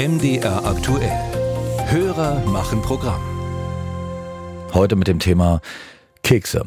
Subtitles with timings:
[0.00, 1.12] MDR aktuell.
[1.90, 3.20] Hörer machen Programm.
[4.72, 5.60] Heute mit dem Thema
[6.22, 6.66] Kekse.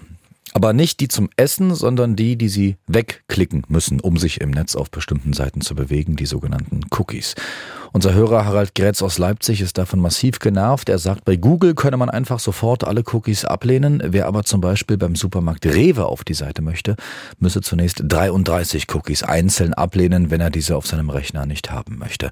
[0.54, 4.76] Aber nicht die zum Essen, sondern die, die Sie wegklicken müssen, um sich im Netz
[4.76, 7.34] auf bestimmten Seiten zu bewegen, die sogenannten Cookies.
[7.96, 10.90] Unser Hörer Harald Grätz aus Leipzig ist davon massiv genervt.
[10.90, 14.02] Er sagt, bei Google könne man einfach sofort alle Cookies ablehnen.
[14.04, 16.96] Wer aber zum Beispiel beim Supermarkt Rewe auf die Seite möchte,
[17.38, 22.32] müsse zunächst 33 Cookies einzeln ablehnen, wenn er diese auf seinem Rechner nicht haben möchte.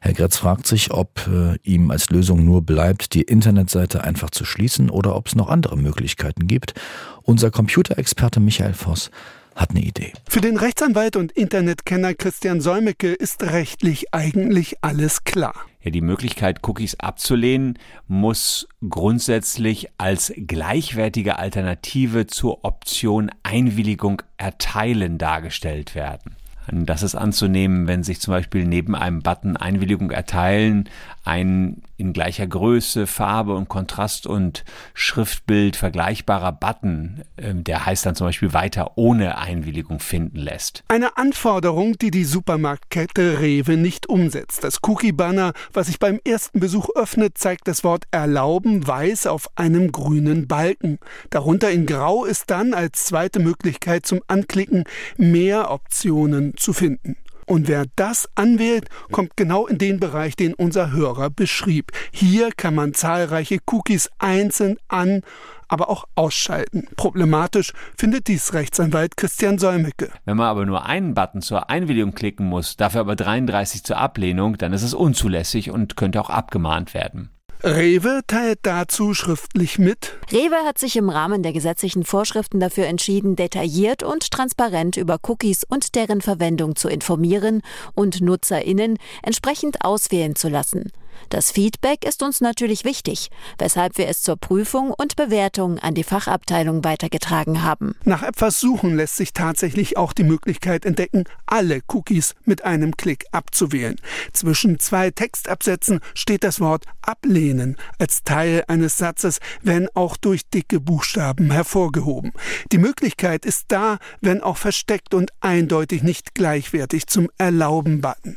[0.00, 4.44] Herr Grätz fragt sich, ob äh, ihm als Lösung nur bleibt, die Internetseite einfach zu
[4.44, 6.74] schließen oder ob es noch andere Möglichkeiten gibt.
[7.22, 9.12] Unser Computerexperte Michael Voss
[9.56, 10.12] hat eine Idee.
[10.28, 15.54] Für den Rechtsanwalt und Internetkenner Christian Säumecke ist rechtlich eigentlich alles klar.
[15.82, 25.94] Ja, die Möglichkeit, Cookies abzulehnen, muss grundsätzlich als gleichwertige Alternative zur Option Einwilligung erteilen dargestellt
[25.94, 26.36] werden.
[26.68, 30.88] Das ist anzunehmen, wenn sich zum Beispiel neben einem Button Einwilligung erteilen
[31.24, 38.14] ein in gleicher Größe, Farbe und Kontrast und Schriftbild vergleichbarer Button, ähm, der heißt dann
[38.14, 40.84] zum Beispiel weiter ohne Einwilligung finden lässt.
[40.88, 44.64] Eine Anforderung, die die Supermarktkette Rewe nicht umsetzt.
[44.64, 49.92] Das Cookie-Banner, was sich beim ersten Besuch öffnet, zeigt das Wort erlauben weiß auf einem
[49.92, 50.98] grünen Balken.
[51.30, 54.84] Darunter in grau ist dann als zweite Möglichkeit zum Anklicken
[55.16, 57.16] mehr Optionen zu finden.
[57.46, 61.92] Und wer das anwählt, kommt genau in den Bereich, den unser Hörer beschrieb.
[62.10, 65.22] Hier kann man zahlreiche Cookies einzeln an,
[65.68, 66.88] aber auch ausschalten.
[66.96, 70.10] Problematisch findet dies Rechtsanwalt Christian Säumecke.
[70.24, 74.58] Wenn man aber nur einen Button zur Einwilligung klicken muss, dafür aber 33 zur Ablehnung,
[74.58, 77.30] dann ist es unzulässig und könnte auch abgemahnt werden.
[77.62, 80.18] Rewe teilt dazu schriftlich mit.
[80.30, 85.64] Rewe hat sich im Rahmen der gesetzlichen Vorschriften dafür entschieden, detailliert und transparent über Cookies
[85.64, 87.62] und deren Verwendung zu informieren
[87.94, 90.92] und Nutzerinnen entsprechend auswählen zu lassen.
[91.28, 96.04] Das Feedback ist uns natürlich wichtig, weshalb wir es zur Prüfung und Bewertung an die
[96.04, 97.94] Fachabteilung weitergetragen haben.
[98.04, 103.24] Nach etwas Suchen lässt sich tatsächlich auch die Möglichkeit entdecken, alle Cookies mit einem Klick
[103.32, 103.96] abzuwählen.
[104.32, 110.80] Zwischen zwei Textabsätzen steht das Wort ablehnen als Teil eines Satzes, wenn auch durch dicke
[110.80, 112.32] Buchstaben hervorgehoben.
[112.72, 118.36] Die Möglichkeit ist da, wenn auch versteckt und eindeutig nicht gleichwertig zum Erlauben-Button.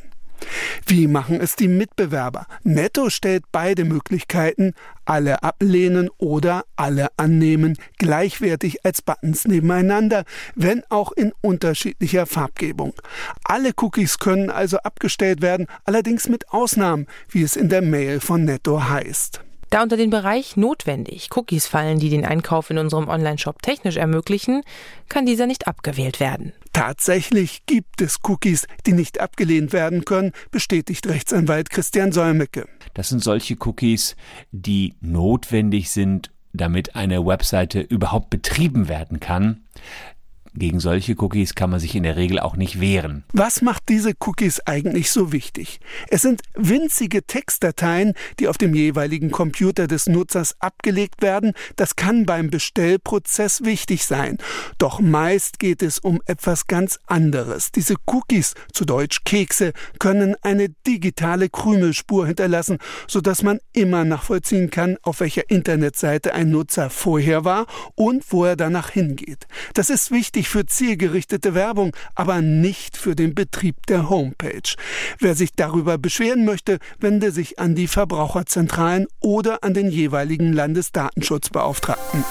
[0.89, 2.47] Wie machen es die Mitbewerber?
[2.63, 4.73] Netto stellt beide Möglichkeiten,
[5.05, 10.23] alle ablehnen oder alle annehmen, gleichwertig als Buttons nebeneinander,
[10.55, 12.93] wenn auch in unterschiedlicher Farbgebung.
[13.43, 18.43] Alle Cookies können also abgestellt werden, allerdings mit Ausnahmen, wie es in der Mail von
[18.43, 19.41] Netto heißt.
[19.69, 24.63] Da unter den Bereich notwendig Cookies fallen, die den Einkauf in unserem Onlineshop technisch ermöglichen,
[25.09, 26.53] kann dieser nicht abgewählt werden.
[26.73, 32.67] Tatsächlich gibt es Cookies, die nicht abgelehnt werden können, bestätigt Rechtsanwalt Christian Säumecke.
[32.95, 34.15] Das sind solche Cookies,
[34.51, 39.65] die notwendig sind, damit eine Webseite überhaupt betrieben werden kann.
[40.55, 43.23] Gegen solche Cookies kann man sich in der Regel auch nicht wehren.
[43.33, 45.79] Was macht diese Cookies eigentlich so wichtig?
[46.09, 51.53] Es sind winzige Textdateien, die auf dem jeweiligen Computer des Nutzers abgelegt werden.
[51.75, 54.39] Das kann beim Bestellprozess wichtig sein.
[54.79, 57.71] Doch meist geht es um etwas ganz anderes.
[57.71, 64.97] Diese Cookies, zu Deutsch Kekse, können eine digitale Krümelspur hinterlassen, sodass man immer nachvollziehen kann,
[65.03, 69.47] auf welcher Internetseite ein Nutzer vorher war und wo er danach hingeht.
[69.73, 74.75] Das ist wichtig wichtig für zielgerichtete Werbung, aber nicht für den Betrieb der Homepage.
[75.19, 82.23] Wer sich darüber beschweren möchte, wende sich an die Verbraucherzentralen oder an den jeweiligen Landesdatenschutzbeauftragten.